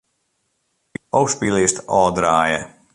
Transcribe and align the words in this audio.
Ofspyllist 1.19 1.77
ôfdraaie. 1.99 2.59